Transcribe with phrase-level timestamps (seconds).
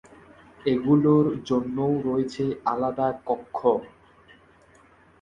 [0.65, 3.59] এগুলোর জন্যও রয়েছে আলাদা কক্ষ।